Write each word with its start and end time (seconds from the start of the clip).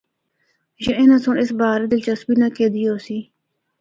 یا 0.83 0.93
اُنّاں 0.99 1.19
سنڑ 1.23 1.35
اس 1.41 1.51
بارے 1.59 1.85
دلچسپی 1.91 2.33
نہ 2.41 2.47
گدی 2.55 2.83
ہوسی۔ 2.87 3.19